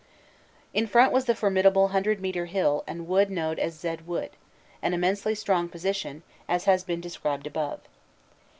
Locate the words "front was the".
0.87-1.35